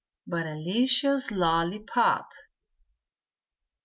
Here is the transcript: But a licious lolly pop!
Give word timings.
But 0.25 0.47
a 0.47 0.55
licious 0.55 1.29
lolly 1.29 1.77
pop! 1.77 2.27